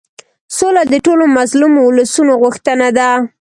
سوله 0.57 0.81
د 0.87 0.93
ټولو 1.05 1.23
مظلومو 1.37 1.79
اولسونو 1.87 2.33
غوښتنه 2.41 2.87
ده. 2.97 3.09